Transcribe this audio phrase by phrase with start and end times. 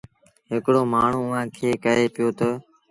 [0.51, 2.49] هڪڙو مآڻهوٚٚݩ اُئآݩ کي ڪهي پيو تا